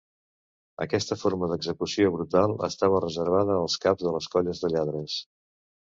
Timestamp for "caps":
3.87-4.09